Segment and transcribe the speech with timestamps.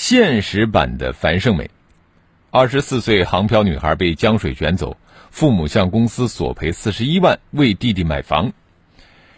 [0.00, 1.68] 现实版的樊胜美，
[2.52, 4.96] 二十四岁杭漂女孩被江水卷走。
[5.32, 8.52] 父母向公司索赔四十一万为弟弟买房。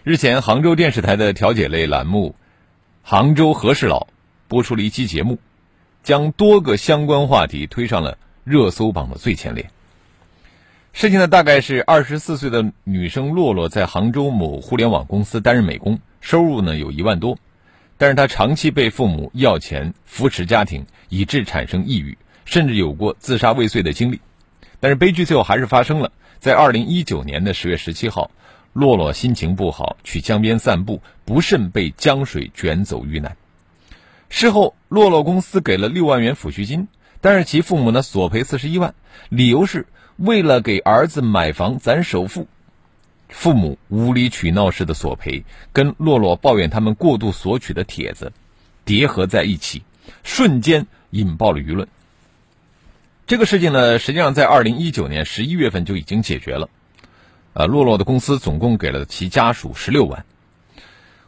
[0.04, 2.36] 日前，杭州电视台的调解类栏目
[3.08, 4.00] 《杭州和事佬》
[4.48, 5.38] 播出了一期节目，
[6.02, 9.70] 将多个相关话题推上了热搜榜的最前列。
[10.92, 17.38] 事情呢，大概是二十四岁的女生洛洛在杭州某互联网公司担任美工，收入呢有一万多，
[18.00, 24.22] 但是他长期被父母要钱扶持家庭，以致产生抑郁，甚至有过自杀未遂的经历。
[24.80, 26.10] 但是悲剧最后还是发生了。
[26.38, 28.30] 在二零一九年的十月十七号，
[28.72, 33.36] 洛洛心情不好，去江边散步，不慎被江水卷走遇难。
[34.30, 36.88] 事后，洛洛公司给了六万元抚恤金，
[37.20, 38.94] 但是其父母呢索赔四十一万，
[39.28, 42.48] 理由是为了给儿子买房攒首付。
[43.30, 48.32] 父母无理取闹式的索赔，跟洛洛抱怨他们过度索取的帖子
[48.84, 49.82] 叠合在一起，
[50.22, 51.88] 瞬间引爆了舆论。
[53.26, 56.68] 这个事情呢，实际上在二零一九年十一月份就已经解决了。
[57.52, 60.24] 呃，洛洛的公司总共给了其家属十六万。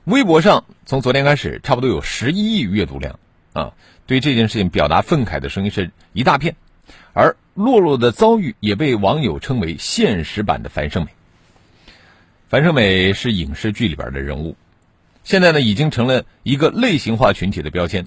[0.04, 3.18] 微博上从昨天开始，差不多有十一亿阅读量
[3.52, 3.72] 啊，
[4.06, 6.56] 对这件事情表达愤慨的声音是一大片。
[7.12, 11.10] 而洛洛的遭遇也被网友称为现实版的樊胜美。
[12.52, 14.56] 樊胜美是影视剧里边的人物，
[15.24, 18.06] 现在呢已经成了一个类型化群体的标签。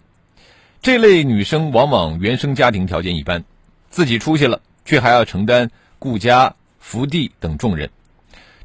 [0.83, 3.43] 这类女生往往原生家庭条件一般。
[3.89, 7.89] 自己出息了，却还要承担顾家、扶弟等重任，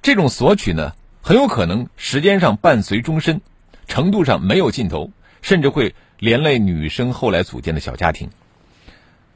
[0.02, 0.92] 这种索取呢，
[1.22, 3.40] 很有可能时间上伴随终身，
[3.86, 5.10] 程度上没有尽头，
[5.40, 8.28] 甚至会连累女生后来组建的小家庭。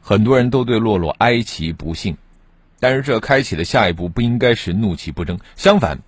[0.03, 2.19] 很多人都对洛洛哀其不幸，
[2.81, 6.01] 但是这开启的下一步不应该是怒其不争，相反，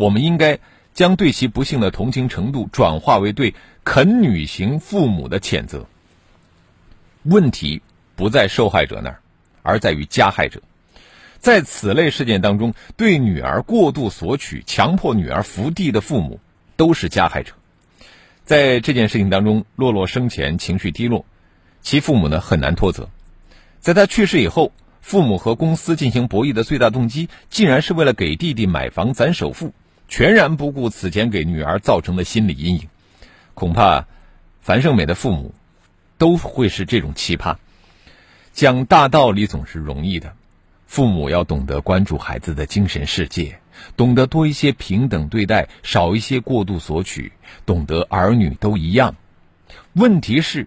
[0.00, 0.58] 我们应该
[0.94, 5.86] 将对其不幸的同情程度转化为对啃女型父母的谴责。
[7.24, 7.82] 问题
[8.16, 9.20] 不在受害者那儿。
[9.62, 10.62] 而在于加害者，
[11.38, 16.40] 在此类事件当中，对女儿过度索取、强迫女儿伏地的父母
[16.78, 17.52] 都是加害者。
[18.46, 21.26] 在这件事情当中，洛洛生前情绪低落，
[21.82, 23.10] 其父母呢很难脱责。
[23.80, 24.72] 在他去世以后，
[25.02, 29.74] 父母和公司进行博弈的最大动机，竟然是为了给弟弟买房攒首付，
[30.10, 32.88] 全然不顾此前给女儿造成的心理阴影。
[33.54, 34.06] 恐怕
[34.60, 35.54] 樊胜美的父母
[36.18, 37.56] 都会是这种奇葩。
[38.52, 40.34] 讲大道理总是容易的，
[40.86, 43.60] 父母要懂得关注孩子的精神世界，
[43.96, 47.32] 懂得多一些平等对待，少一些过度索取，
[47.64, 49.14] 懂得儿女都一样。
[49.92, 50.66] 问题是，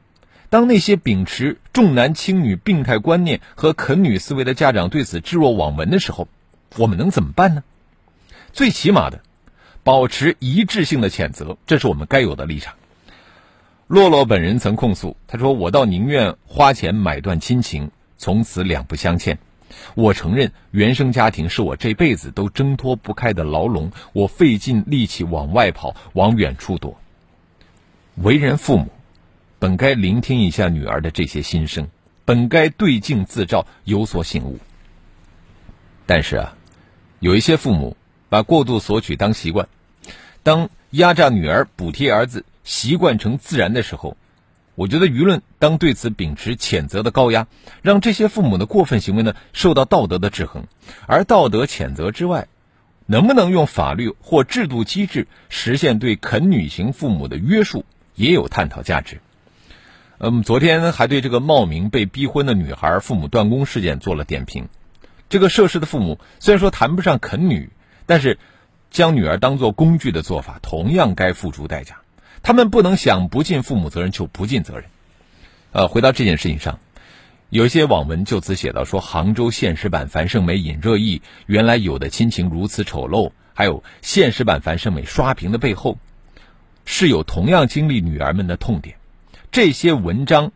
[0.49, 6.29] 当那些秉持重男轻女病态观念和啃女思维的家长对此置若罔闻的时候，
[6.77, 7.63] 我们能怎么办呢？
[8.53, 9.21] 最起码的，
[9.83, 12.73] 保持一致性的谴责，这是我们该有的立场。
[13.88, 19.38] 洛洛本人曾控诉，他说：“我倒宁愿花钱买断亲情，从此两不相欠。
[19.95, 26.97] 我承认原生家庭是我这辈子都挣脱不开的牢笼，我费尽力气往外跑，往远处躲。
[28.16, 28.88] 为人父母，
[29.59, 31.89] 本该聆听一下女儿的这些心声，
[32.23, 34.59] 本该对镜自照，有所醒悟。
[36.05, 36.55] 但是啊，
[37.19, 37.97] 有一些父母
[38.33, 39.67] 把过度索取当习惯，
[40.41, 44.17] 当压榨女儿、补贴儿子。”习惯成自然的时候，
[44.73, 47.45] 我觉得舆论当对此秉持谴责的高压，
[47.83, 50.66] 让这些父母的过分行为呢受到道德的制衡。
[51.05, 52.47] 而道德谴责之外，
[53.05, 57.85] 能不能用法律或制度机制实现对啃女型父母的约束，
[58.16, 59.19] 也有探讨价值。
[60.17, 64.69] 嗯，昨天还对这个冒名被逼婚的女孩父母断供事件做了点评。
[65.29, 67.69] 这个涉事的父母虽然说谈不上啃女，
[68.05, 68.38] 但是
[68.91, 71.97] 将女儿当作工具的做法，同样该付出代价。
[72.41, 74.85] 他们不能想不尽父母责任就不尽责任。
[75.72, 76.79] 呃，回到这件事情上，
[77.50, 85.97] 有些网文就此写到说，杭州现实版樊胜美引热议，原来有的亲情如此丑陋，还有现实版樊胜美刷屏的背后，
[86.85, 88.97] 是有同样经历女儿们的痛点。
[89.52, 90.52] 这些文章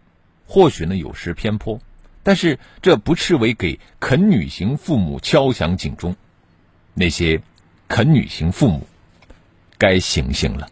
[0.45, 1.79] 或许呢有失偏颇，
[2.21, 6.15] 但是这不斥为给啃女型父母敲响警钟。
[6.99, 7.39] 那些
[7.87, 8.87] 肯女型父母
[9.77, 10.67] 该醒醒了。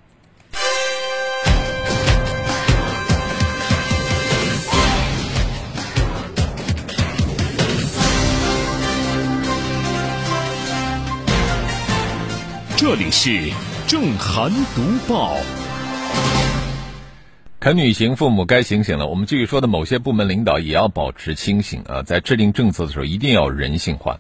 [12.76, 13.52] 这里是
[13.88, 15.36] 正韩独报
[17.60, 24.20] 肯女型父母该醒醒了我们继续说的某些部门领导也要保持清醒啊在制定政策的时候一定要人性化。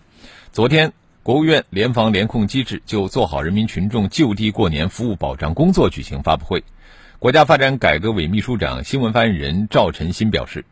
[0.51, 0.93] 昨天
[1.25, 6.63] 国务院联防联控机制就做好人民群众就地过年服务保障工作举行发布会。
[7.17, 10.65] 国家发展改革委秘书长、新闻发言人赵晨新表示，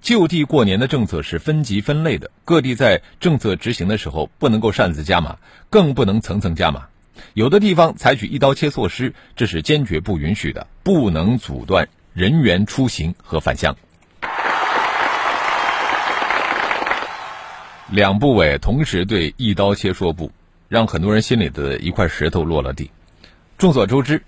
[0.00, 5.38] 就地过年的政策是分级分类的，各地在政策执行的时候不能够擅自加码，
[5.70, 6.88] 更不能层层加码。
[7.34, 11.88] 有的地方采取一刀切措施，这是坚决不允许的，不能阻断。
[12.14, 13.76] 人员出行和返乡，
[17.92, 20.30] 两部委同时对一刀切说不，
[20.68, 22.92] 让很多人心里的一块石头落了地。
[23.58, 24.22] 众所周知，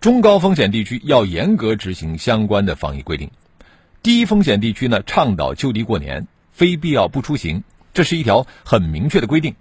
[0.00, 3.30] 中高风险地区要严格执行相关的防疫规定，
[4.02, 7.62] 低风险地区呢倡导就地过年，非必要不出行，
[7.94, 9.54] 这是一条很明确的规定。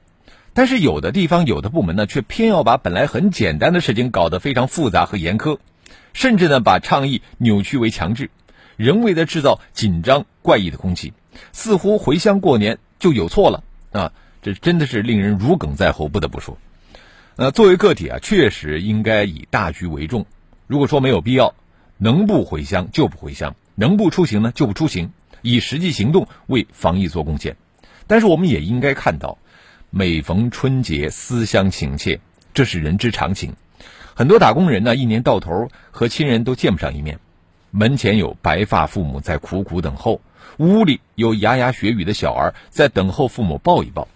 [0.55, 5.59] 但是有的地方、有的部门呢，却偏要把本来很简单的事情搞得非常复杂和严苛。
[6.13, 8.31] 甚至呢，把倡议扭曲为强制，
[8.75, 11.13] 人为的制造紧张怪异的空气，
[11.51, 14.11] 似乎回乡过年就有错了啊！
[14.41, 16.57] 这真的是令人如鲠在喉，不得不说。
[17.35, 20.25] 呃，作为个体啊，确实应该以大局为重。
[20.67, 21.53] 如果说没有必要，
[21.97, 25.11] 能不回乡就不回乡，能不出行呢就不出行，
[25.41, 27.57] 以实际行动为防疫做贡献。
[28.07, 29.37] 但是我们也应该看到，
[29.89, 32.19] 每逢春节思乡情切，
[32.53, 33.53] 这是人之常情。
[34.13, 37.19] 很多打工人呢，一年到头和亲人都见不上一面，
[37.71, 40.21] 门前有白发父母在苦苦等候，
[40.57, 44.07] 屋里有牙牙学语的小儿在等候父母抱一抱。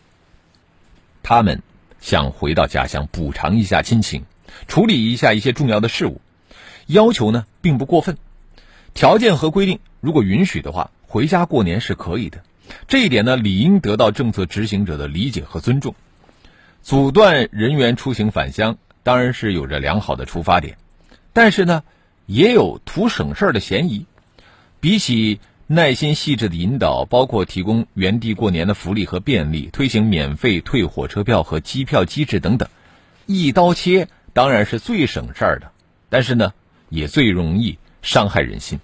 [1.24, 1.62] 他们
[2.00, 4.24] 想回到家乡补偿一下亲情，
[4.68, 6.22] 处理一下一些重要的事务，
[6.88, 8.18] 要求呢并不过分，
[8.94, 12.44] 条件和规定如果允许的话，回家过年是可以的。
[12.88, 15.96] 这一点呢，理应得到政策执行者的理解和尊重。
[16.82, 18.78] 阻断人员出行返乡。
[19.02, 20.78] 当然是有着良好的出发点，
[21.32, 21.84] 但是呢，
[22.26, 24.06] 也有图省事儿的嫌疑。
[24.82, 25.40] 比起
[25.72, 32.68] 耐心细致的引导，包括提供原地过年的福利和便利，推行免费退火车票和机票机制等等，
[33.28, 35.72] 一刀切当然是最省事儿的，
[36.10, 36.54] 但是呢，
[36.90, 38.80] 也最容易伤害人心。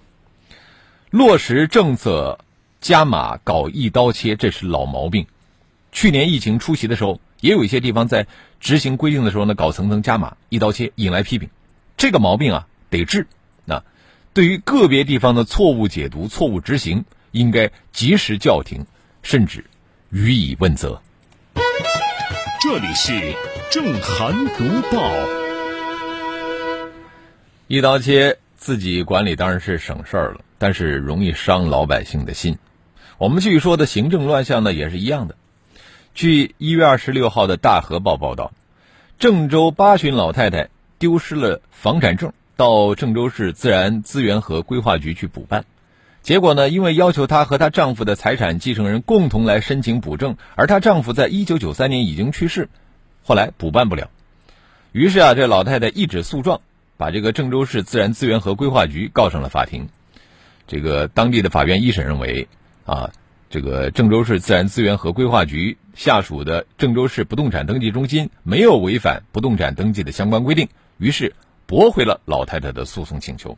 [1.10, 2.38] 落实政策
[2.82, 5.26] 加码搞一刀切，这是老毛病。
[5.92, 7.20] 去年疫情初期的时候。
[7.42, 8.26] 也有一些地方在
[8.60, 11.50] 执行规定的时候呢，搞层层加码、一刀切，引来批评。
[11.96, 13.28] 这个毛病啊，得治。
[14.36, 18.86] 那对于个别地方的错误解读、错误执行，应该及时叫停，
[19.24, 19.64] 甚至
[20.10, 21.02] 予以问责。
[22.62, 23.14] 这里是
[23.72, 25.10] 正涵读报。
[27.68, 32.58] 一刀切，自己管理当然是省事儿了，但是容易伤老百姓的心。
[33.18, 35.38] 我们继续说的行政乱象呢，也是一样的。
[36.14, 38.52] 据一月二十六号的大河报报道，
[39.18, 40.68] 郑州八旬老太太
[41.00, 45.66] 丢失了房产证，到郑州市自然资源和规划局去补办，
[46.22, 52.70] 结果呢，因为要求她和她丈夫的财产继承人共同来申请补证，而她丈夫在一九九三年已经去世，
[53.24, 54.10] 后来补办不了，
[54.92, 56.62] 于是啊，这老太太一纸诉状，
[56.98, 59.90] 把这个郑州市自然资源和规划局告上了法庭，
[60.68, 62.48] 这个当地的法院一审认为，
[62.86, 63.12] 啊。
[63.48, 71.36] 这个郑州市自然资源和规划局下属的郑州市不动产登记中心没有违反不动产登记的相关规定，于是
[71.66, 73.58] 驳回了老太太的诉讼请求。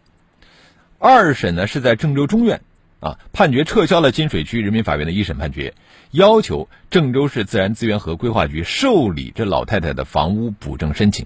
[1.00, 2.62] 二审呢是在郑州中院，
[3.00, 5.74] 啊，判决撤销了金水区人民法院的一审判决，
[6.12, 11.26] 要求郑州市自然资源和规划局受理这老太太的房屋补证申请。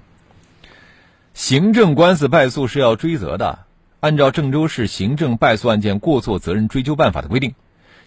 [1.33, 3.59] 行政官司败诉是要追责的，
[4.01, 7.55] 按照郑州市行政败诉案件过错责任追究办法的规定。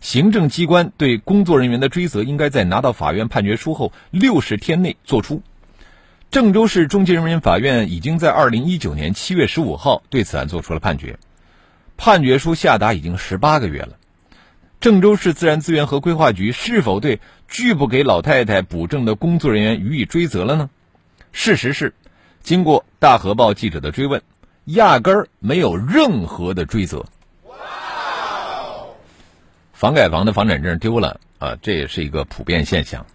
[0.03, 5.43] 行政机关对工作人员的追责，应该在拿到法院判决书后六十天内作出。
[6.31, 11.19] 郑州市中级人民法院已经在二零一九年七月十五号对此案作出了判决，
[11.97, 13.97] 判决书下达已经十八个月了。
[14.81, 20.71] 郑州市自然资源和规划局是否对拒不给老太太补证的工作人员予以追责了呢？
[21.33, 21.95] 事实是，
[22.43, 24.21] 经过大河报记者的追问，
[24.65, 27.07] 压根儿没有任何的追责。
[29.73, 33.07] 房改房的房产证丢了啊，这也是一个普遍现象。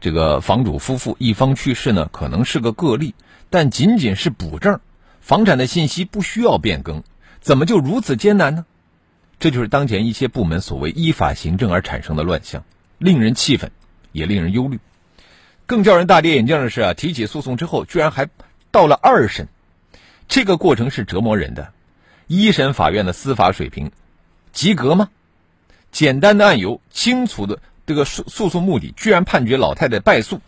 [0.00, 3.14] 这个房主夫妇一方去世呢，可能是个个例，
[3.50, 4.80] 但仅仅是补证，
[5.20, 7.02] 房产的信息不需要变更，
[7.40, 8.66] 怎么就如此艰难呢？
[9.38, 12.64] 这就是当前一些部门所谓依法行政而产生的乱象，
[12.98, 13.70] 令人气愤，
[14.12, 14.78] 也令人忧虑。
[15.66, 18.28] 更叫人大跌眼镜的是啊，提起诉讼之后，居然还
[18.70, 19.48] 到了二审，
[20.28, 21.72] 这个过程是折磨人的。
[22.26, 23.90] 一审法院的司法水平
[24.52, 25.10] 及格吗？
[25.90, 30.40] 简单的案由，清楚的这个诉诉讼目的，居然判决老太太败诉。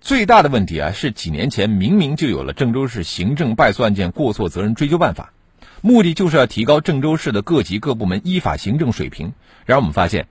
[0.00, 5.32] 最大的问题啊，是几年前明明就有了郑州市行政败诉案件过错责任追究办法，
[5.80, 9.32] 目的就是要提高郑州市的各级各部门依法行政水平。
[9.64, 10.26] 然而我们发现，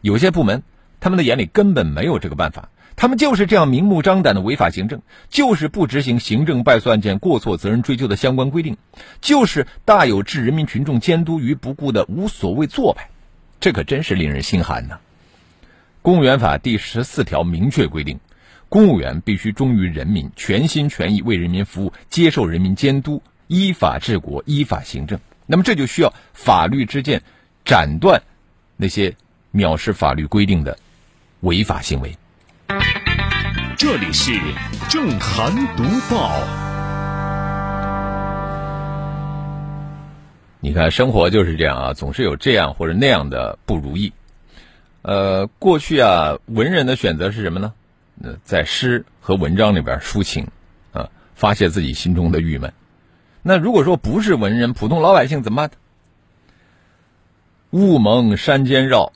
[0.00, 0.62] 有些部门
[1.00, 8.78] 他们的眼里根本没有这个办法，他们就是这样明目张胆的违法行政，就是不执行行政败诉案件过错责任追究的相关规定，
[9.20, 13.10] 就是大有置人民群众监督于不顾的无所谓做派，
[13.60, 14.98] 这可真是令人心寒呐！
[16.02, 18.18] 公务员法第十四条明确规定。
[18.70, 25.18] 公务员必须忠于人民，全心全意为人民服务，接受人民监督，依法治国，依法行政。
[25.46, 27.20] 那么这就需要法律之剑
[27.64, 28.22] 斩断
[28.76, 29.14] 那些
[29.52, 30.78] 藐视法律规定的
[31.40, 32.16] 违法行为。
[33.76, 34.32] 这里是
[34.88, 36.40] 正涵读报。
[40.60, 44.12] 你看，生活就是这样啊，总是有这样或者那样的不如意。
[45.10, 47.74] 呃，过去啊，文人的选择是什么呢？
[48.44, 50.46] 在诗和文章里边抒情，
[50.92, 52.72] 啊，发泄自己心中的郁闷。
[53.42, 55.70] 那如果说不是文人，普通老百姓怎么办？
[57.70, 59.12] 雾蒙山间绕，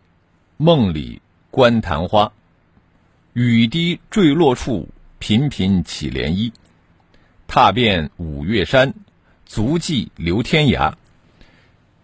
[0.56, 1.22] 梦里
[1.52, 2.32] 观昙花。
[3.32, 4.88] 雨滴坠落处，
[5.20, 6.50] 频频起涟漪。
[7.46, 8.94] 踏遍五岳山，
[9.46, 10.94] 足迹流天涯。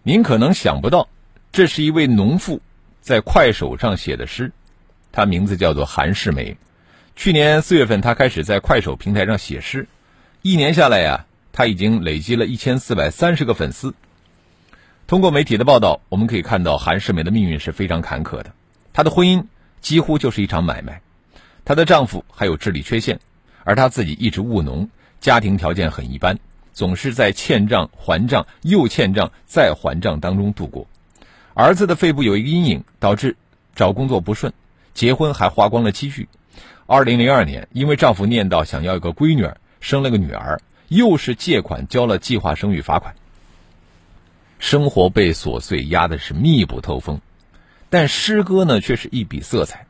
[0.03, 1.09] 您可能想不到，
[1.51, 2.61] 这是一位农妇
[3.01, 4.51] 在快手上写的诗，
[5.11, 6.55] 她名字叫做韩世梅。
[7.15, 9.87] 去年四月份，他开始在快手平台上写诗，
[10.41, 13.93] 一年下来呀，他已经累积了一千四百三十个粉丝。
[15.07, 18.53] 通过媒体的报道，我们可以看到韩世梅的命运是非常坎坷的。
[18.93, 19.43] 她的婚姻
[19.81, 21.01] 几乎就是一场买卖，
[21.65, 23.19] 她的丈夫还有智力缺陷，
[23.65, 24.89] 而她自己一直务农，
[25.19, 26.39] 家庭条件很一般，
[26.71, 30.87] 总是在欠账还账又欠账再还账当中度过。
[31.53, 33.35] 儿子的肺部有一个阴影，导致
[33.75, 34.53] 找工作不顺，
[34.93, 36.29] 结婚还花光了积蓄。
[36.85, 43.15] 二零零二年，因为丈夫念叨想要一个闺女儿，生了个女儿，又是借款交了计划生育罚款，
[44.59, 47.21] 生活被琐碎压的是密不透风。
[47.89, 49.85] 但诗歌呢，却是一笔色彩。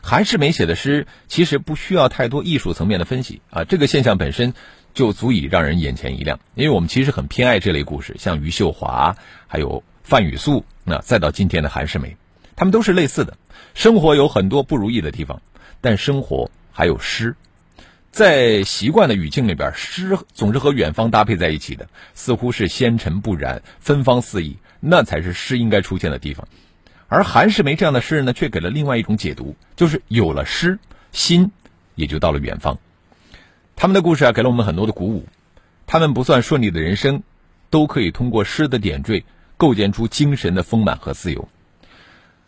[0.00, 4.54] 韩世美写的诗其实不需要太多艺术层面的分析啊，这个现象本身
[4.94, 6.40] 就足以让人眼前一亮。
[6.54, 12.16] 因为我们其实很偏爱这类故事，像余秀华，还有范雨素，那再到今天的韩世美，
[12.56, 13.36] 他们都是类似的，
[13.74, 15.42] 生活有很多不如意的地方。
[15.82, 17.36] 但生活还有诗，
[18.10, 26.48] 在习惯的语境里边，诗总是和远方搭配在一起的，似乎是纤尘不染、芬芳四溢，那才是诗应该出现的地方。
[27.08, 30.78] 而韩世梅这样的诗人呢，却给了另外一种解读，就是有了诗，
[31.12, 31.52] 心
[31.96, 32.78] 也就到了远方。
[33.76, 35.26] 他们的故事啊，给了我们很多的鼓舞。
[35.86, 37.22] 他们不算顺利的人生，
[37.68, 39.26] 都可以通过诗的点缀，
[39.58, 41.46] 构建出精神的丰满和自由。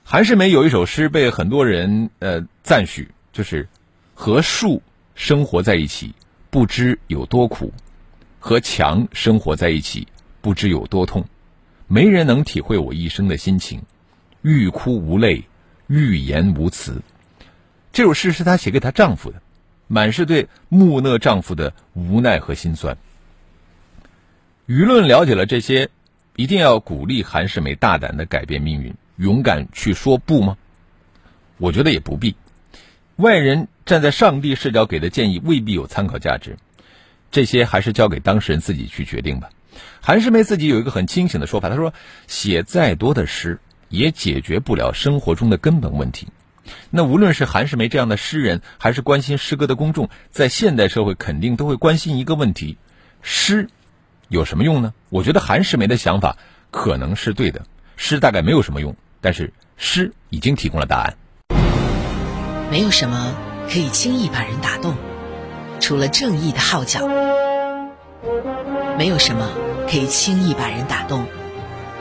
[0.02, 3.10] 韩世梅有一首诗被很多人呃赞许。
[3.32, 3.68] 就是
[4.12, 4.82] 和树
[5.14, 6.12] 生活在一起，
[6.50, 7.72] 不知有多苦；
[8.40, 10.08] 和墙生活在一起，
[10.40, 11.24] 不知有多痛。
[11.86, 13.82] 没人能体会我一生的心情，
[14.42, 15.44] 欲哭无泪，
[15.86, 17.00] 欲言无词。
[17.92, 19.40] 这首诗是她写给她丈夫的，
[19.86, 22.98] 满是对木讷丈夫的无奈和心酸。
[24.66, 25.88] 舆论了解了这些，
[26.40, 30.56] 一定要鼓励韩世美大胆的改变命运，勇敢去说不吗？
[31.58, 32.34] 我觉得也不必。
[33.16, 36.56] 外人站在上帝视角给的建议未必有参考价值，
[37.30, 39.50] 这些还是交给当事人自己去决定吧。
[40.00, 41.92] 韩世梅自己有一个很清醒的说法，他说
[42.26, 43.58] ：“写再多的诗
[43.90, 46.28] 也解决不了生活中的根本问题。”
[46.88, 52.78] 那无论是韩世梅这样的诗人，还是关心诗歌的公众，在现代社会肯定都会关心一个问题：
[53.20, 53.68] 诗
[54.30, 54.94] 有什么用呢？
[55.08, 56.36] 我觉得韩世梅的想法
[56.70, 61.16] 可能是对的，诗大概没有什么用，但是诗已经提供了答案。
[62.70, 63.34] 没有什么
[63.68, 64.94] 可以轻易把人打动，
[65.80, 67.00] 除了正义的号角；
[68.96, 69.48] 没有什么
[69.90, 71.26] 可以轻易把人打动，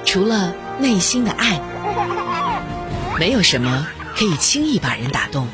[0.06, 1.60] 除了内心的爱；
[3.18, 5.48] 没有什么可以轻易把人打动，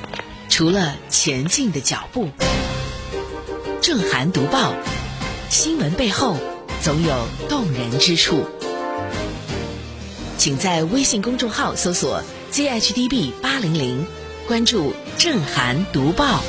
[0.50, 2.32] 除了前进的脚步。
[3.82, 4.74] 正涵读报，
[5.48, 6.36] 新闻背后
[6.86, 8.46] 总有动人之处。
[10.38, 14.06] 请在微信公众号搜索 “zhdb 八零零”。
[14.48, 16.44] 关注正涵读报。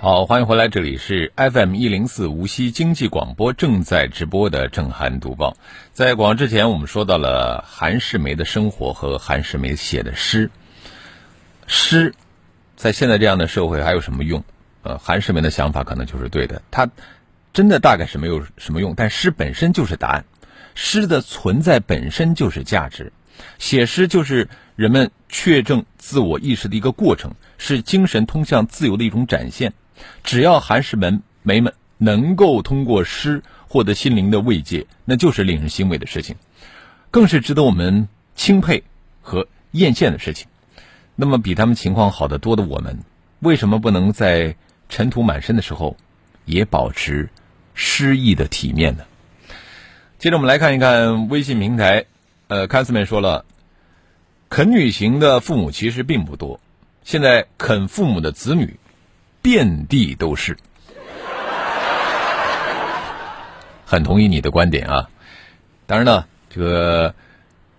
[0.00, 5.54] 好，欢迎回来，这里是 FM 一零四无锡经济广播正在直播的正涵读报。
[5.92, 10.50] 在广之前，我们说到了韩世梅的生活和韩世梅写的诗。
[11.66, 12.14] 诗
[12.74, 14.42] 在现在这样的社会还有什么用？
[14.88, 16.88] 呃，韩世梅的想法可能就是对的，他
[17.52, 20.24] 真的大概是没有什么用，但诗本身就是答案，
[20.74, 23.12] 诗的存在本身就是价值。
[23.58, 29.74] 写诗就是人们确证自我意识的一个过程，是精神通向自由的一种展现。
[30.24, 36.36] 只要韩氏门梅们能够通过诗获得心灵的慰藉，那就是令人欣慰的事情，
[37.10, 38.84] 更是值得我们钦佩
[39.20, 40.48] 和艳羡的事情。
[41.14, 43.00] 那么，比他们情况好得多的我们，
[43.40, 44.56] 为什么不能在
[44.88, 45.96] 尘土满身的时候，
[46.44, 47.28] 也保持
[47.74, 49.04] 诗意的体面呢？
[50.18, 52.06] 接着，我们来看一看微信平台。
[52.48, 53.44] 呃，看斯曼说了，
[54.48, 56.60] 啃女型的父母其实并不多，
[57.04, 58.78] 现在啃父母的子女
[59.42, 60.56] 遍地都是。
[63.84, 65.08] 很同意你的观点啊！
[65.86, 67.14] 当然呢，这个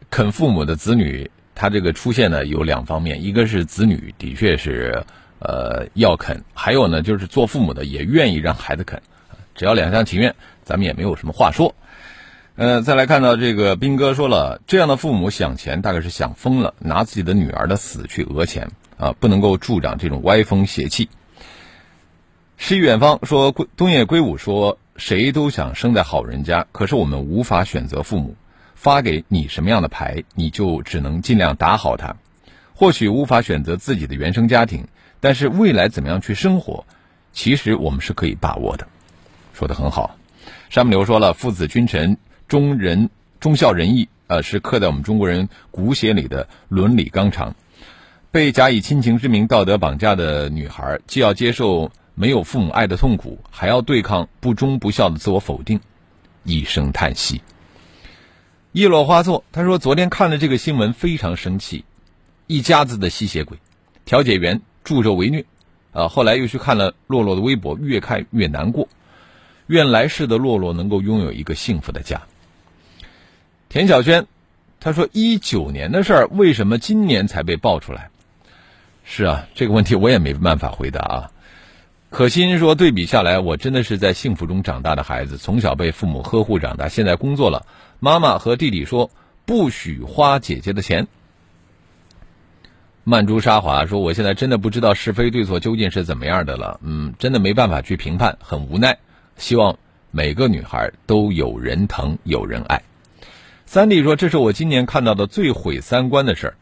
[0.10, 5.04] 啃父母的子女，他这个出现呢有两方面，一个是子女的确是
[5.40, 9.02] 呃要啃，还有呢就是做父母的也愿意让孩子啃，
[9.56, 11.76] 只要两厢情愿，咱们也没有什么话说。
[12.56, 21.08] 呃，再来看到这个兵哥说了，这样的父母想钱大概是想疯了，拿自己的女儿的死去讹钱啊，不能够助长这种歪风邪气。
[22.58, 28.36] 诗远方说，东野圭吾说，谁都想生在好人家，可是我们无法选择父母，
[28.76, 32.18] 发给你什么样的牌，你就只能尽量打好它。
[32.74, 36.86] 或许无法选择自己的原生家庭，但是未来怎么样去生活，
[37.34, 38.88] 其实我们是可以把握的。
[39.54, 40.16] 说的很好，
[40.70, 42.18] 山姆刘说了，父子君臣。
[42.48, 47.54] 忠仁、忠孝仁义，呃，是刻在我们中国人骨血里的伦理纲常。
[48.32, 55.80] 被假以亲情之名道德绑架的女孩，既要接受没有父母爱的痛苦，还要对抗不忠不孝的自我否定，
[56.44, 57.44] 一声叹息。
[58.72, 61.86] 一落花错，他说昨天看了这个新闻，非常生气。
[62.48, 63.60] 一家子的吸血鬼，
[64.06, 65.46] 调解员助纣为虐，
[65.92, 68.88] 啊，后来又去看了洛洛的微博，越看越难过。
[69.68, 72.24] 愿来世的洛洛能够拥有一个幸福的家。
[73.70, 74.26] 田小轩，
[74.80, 78.10] 他说：“一九年的事儿，为什么今年才被爆出来？”
[79.06, 81.32] 是啊，这个问题我也没办法回答啊。
[82.10, 87.68] 可心说：“对比下来，我真的是在幸福中长大的孩子，从小被父母呵护长大，现在工作了，
[88.00, 89.12] 妈妈和弟弟说
[89.46, 91.08] 不许花姐姐的钱。”
[93.10, 99.00] 曼珠沙华说：“我现在真的不知道是非对错究竟是怎么样的了，嗯，真的没办法去评判，很无奈。
[99.36, 99.80] 希望
[100.12, 102.84] 每个女孩都有人疼，有人爱。”
[103.66, 106.54] 三弟说：“这是我今年看到的最毁三观的事儿。”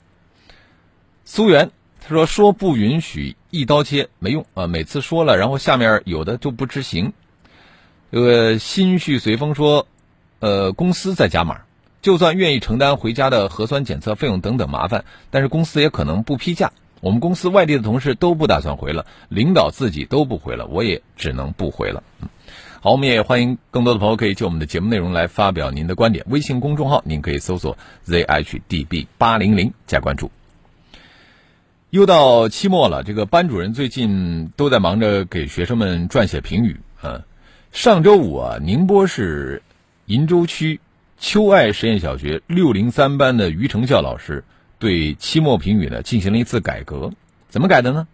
[1.25, 7.11] 苏源他说：“说不允许一刀切没用啊，每次说了，然后下面有的就不执行。”
[8.09, 9.85] 这个心绪随风说
[10.39, 11.59] ：“呃，公司在加码，
[12.01, 16.71] 就算愿意承担回家的核酸检测费用等等麻烦，但是公司也可能不批假。
[17.01, 22.03] 我们公司外地的同事都不打算回了，领导自己都不回了，我也只能不回了。”
[22.79, 26.25] 好，我们也欢迎更多的朋友可以就我们的节目内容来发表您的观点。
[26.29, 30.31] 微信公众号您可以搜索 zhdb 八零零加关注。
[31.89, 37.23] 又到期末了，这个班主任最近都在忙着给学生们撰写评语啊。
[37.71, 39.63] 上周五啊，宁波市
[40.05, 40.79] 鄞州区
[41.19, 44.43] 秋爱实验小学六零三班的于成孝老师
[44.79, 47.11] 对期末评语呢进行了一次改革。
[47.49, 48.07] 怎么改的呢？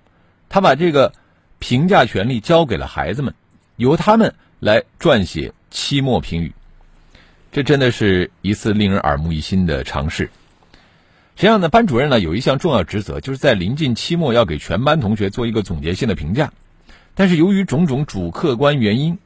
[0.50, 1.14] 他把这个
[1.60, 3.34] 评价权利交给了孩子们，
[3.78, 4.34] 由他们。
[4.60, 6.54] 来撰写期末评语，
[7.52, 10.30] 这真的是一次令人耳目一新的尝试。
[11.36, 16.54] 实际上呢，班主任呢有一项重要职责，就是在临近期末要给全班同学做一个总结性的评价。
[17.14, 19.18] 但是由于种种主客观原因，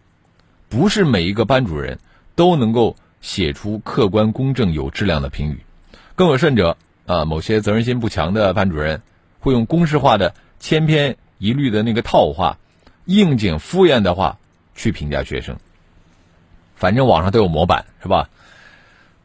[0.70, 2.00] 不是每一个班主任
[2.34, 5.60] 都能够写出客观公正有质量的评语。
[6.16, 9.02] 更有甚者啊，某些责任心不强的班主任
[9.40, 12.58] 会用公式化的千篇一律的那个套话，
[13.06, 14.38] 应景敷衍的话。
[14.80, 15.58] 去评价学生，
[16.76, 18.30] 反正网上都有模板，是吧？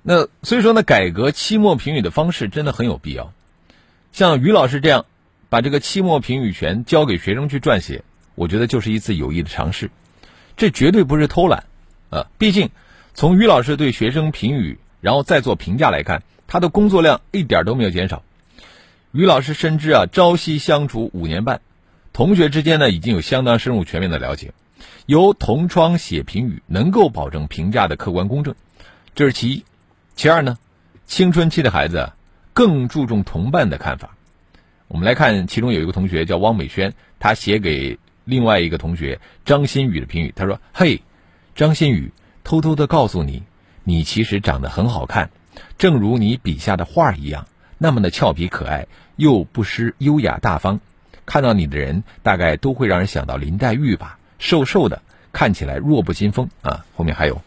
[0.02, 3.35] 那所以说呢，改革期末评语的方式真的很有必要。
[4.12, 5.05] 像于老师这样，
[5.50, 8.02] 把这个期末评语权交给学生去撰写，
[8.35, 9.90] 我觉得就是一次有益的尝试。
[10.57, 11.64] 这绝对不是偷懒
[12.09, 12.26] 啊！
[12.38, 12.70] 毕竟
[13.14, 18.22] 从于老师对学生评语，然后再做评价来看，他的工作量一点都没有减少。
[19.12, 21.61] 于老师深知啊，朝夕相处五年半，
[22.12, 24.53] 同学之间呢已经有相当深入全面的了解。
[25.07, 28.55] 由同窗写评语，能够保证评价的客观公正，
[29.14, 29.64] 这是其一。
[30.14, 30.59] 其二呢，
[31.07, 32.12] 青春期的孩子
[32.53, 34.16] 更注重同伴的看法。
[34.88, 41.03] 我们来看，其中有一个同学叫汪美轩，他写给另外一个同学张馨予的评语，他说：“嘿，
[41.55, 42.12] 张馨予，
[42.44, 43.42] 偷偷的告诉你，
[43.85, 45.31] 你其实长得很好看，
[45.78, 47.46] 正如你笔下的画一样，
[47.78, 50.81] 那么的俏皮可爱，又不失优雅大方。
[51.24, 55.02] 看到你的人，大概都会让人想到林黛玉吧。”瘦瘦的，
[55.33, 56.85] 看起来弱不禁风啊！
[56.96, 57.40] 后面还有，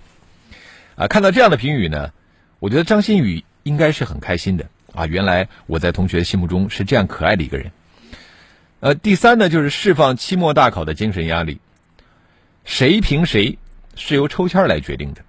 [0.95, 2.13] 啊，看到这样的评语呢，
[2.59, 7.71] 我觉得张馨予应该是很开心的，啊，原来我在同学心目中是这样可爱的一个人。
[8.79, 11.59] 呃，第三呢，就是释放期末大考的精神压力。
[12.63, 13.57] 谁评谁
[13.95, 15.21] 是由抽签来决定的，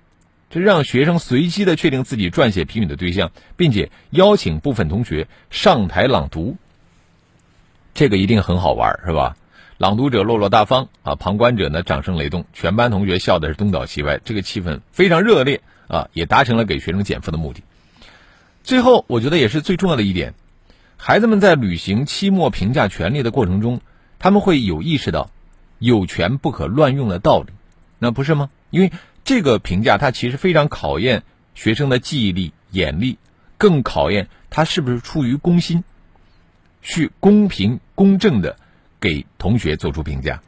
[0.51, 6.57] 这让学生随机的确定自己撰写评语的对象，并且邀请部分同学上台朗读。
[7.95, 9.37] 这个一定很好玩，是吧？
[9.79, 17.63] 朗读者落落大方啊，旁观者呢掌声雷动，全班同学笑的是东倒西歪，这个气氛非常热烈啊，也达成了给学生减负的目的。
[18.65, 20.35] 最后，我觉得也是最重要的一点。
[20.97, 23.81] 孩子们在履行期末评价权利的过程中，
[24.19, 25.31] 他们会有意识到
[25.79, 27.53] 有权不可乱用的道理，
[27.99, 28.49] 那不是吗？
[28.71, 28.93] 因为
[29.25, 31.23] 这个评价它其实非常考验
[31.55, 33.19] 学生的记忆力、眼力，
[33.59, 35.85] 更考验他是不是出于公心，
[36.83, 38.57] 去公平公正的
[39.01, 40.43] 给同学做出评价。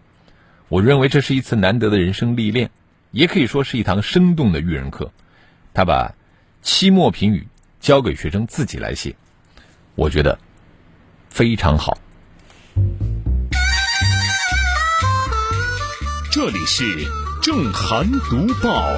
[0.68, 2.70] 我认为这是一次难得的人生历练，
[3.10, 5.12] 也可以说是一堂生动的育人课。
[5.72, 6.14] 他把
[6.60, 7.48] 期末评语
[7.80, 9.16] 交给学生自己来写。
[9.94, 10.38] 我觉得
[11.30, 11.98] 非常好。
[16.30, 16.84] 这里是
[17.42, 18.90] 正涵读报。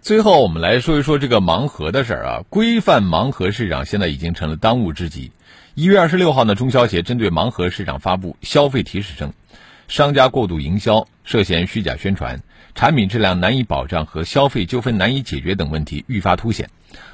[0.00, 2.42] 最后，我们来说一说这个盲盒的事儿啊。
[2.48, 5.32] 规范盲盒市场现在已经成了当务之急。
[5.74, 9.32] 一月二十六号呢，中消协针对盲盒市场发布消费提示称，
[9.86, 12.42] 商家过度营销、涉嫌虚假宣传、
[12.74, 16.70] 产品质量难以保障和消费纠纷难以解决等问题愈发凸显。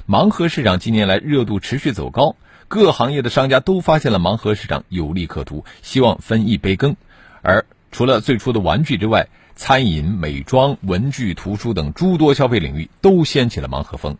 [0.07, 2.35] 盲盒市场近年来热度持续走高，
[2.67, 6.95] 各行业的商家都发现了盲盒市场有利可图，希望分一杯羹。
[7.41, 14.17] 而除了最初的玩具之外，餐饮、美妆、文具、图书等诸多消费领域都掀起了盲盒风。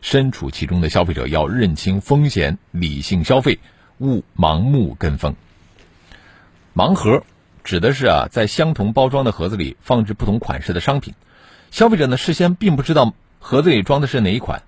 [0.00, 3.58] 身处其中的消费者要认清风险，理性消费，
[3.98, 5.34] 勿盲目跟风。
[6.74, 7.22] 盲盒
[7.62, 11.14] 指的是啊，在相同包装的盒子里放置不同款式的商品，
[11.70, 14.62] 消费者呢事先并不知道盒子里装的是哪一款。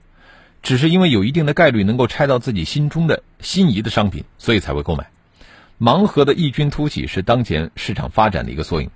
[0.62, 5.10] 只是因为有一定的概率能够拆到自己心中的心仪的商品，所以才会购买。
[5.80, 8.90] 盲盒的异军突起是当前市场发展的一个缩影。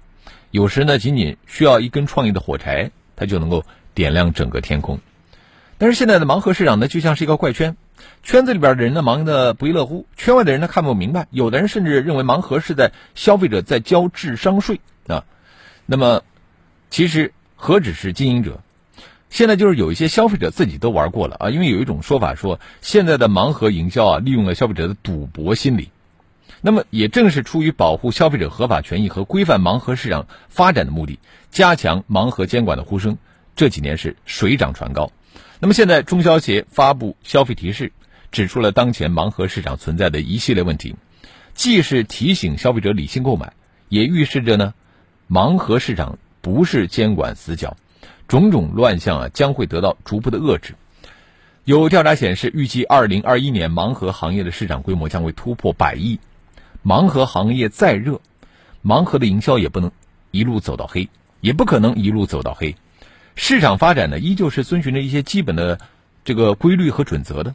[0.50, 3.64] 有时呢，仅仅需要一根创意的火柴，它就能够
[3.94, 5.00] 点亮整个天空。
[5.76, 7.76] 但是现在的盲盒市场呢，就像是一个怪圈，
[8.22, 11.26] 圈子里边的人呢忙得不亦乐乎，圈外的人呢看不明白。
[11.30, 15.24] 有的人甚至认为盲盒是在消费者在交智商税啊。
[15.84, 16.22] 那么，
[16.90, 18.60] 其实何止是经营者？
[19.30, 25.90] 现在就是有一些消费者自己都玩过了啊，因为有一种说法说，现在的盲盒营销啊，利用了消费者的赌博心理。
[26.60, 31.18] 那么，也正是出于保护消费者合法权益和规范盲盒市场发展的目的，
[31.50, 33.16] 加强盲盒监管的呼声，
[33.54, 35.12] 这几年是水涨船高。
[35.60, 37.92] 那么，现在中消协发布消费提示，
[38.32, 40.96] 指出了当前盲盒市场存在的一系列问题，
[41.54, 43.52] 既是提醒消费者理性购买，
[43.88, 44.74] 也预示着呢，
[45.30, 47.76] 盲盒市场不是监管死角。
[48.26, 50.74] 种种乱象啊，将会得到逐步的遏制。
[51.64, 56.18] 有调查显示，预计二零二一年盲盒行业的市场规模将会突破百亿。
[56.84, 58.20] 盲盒行业再热，
[58.84, 59.90] 盲盒的营销也不能
[60.30, 61.08] 一路走到黑，
[61.40, 62.76] 也不可能一路走到黑。
[63.34, 65.78] 市场发展呢，依旧是遵循着一些基本的
[66.24, 67.54] 这个规律和准则的。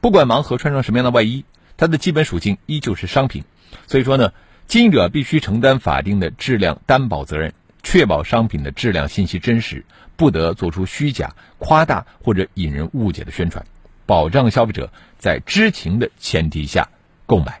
[0.00, 1.44] 不管盲盒穿上什么样的外衣，
[1.76, 3.44] 它的基本属性依旧是商品。
[3.86, 4.32] 所以说呢，
[4.66, 7.52] 经营者必须承担法定的质量担保责任。
[7.82, 9.84] 确保商品的质量信息真实，
[10.16, 13.64] 不得做出虚假、夸大或者引人误解的宣传，
[14.04, 16.88] 保障消费者在知情的前提下
[17.24, 17.60] 购买。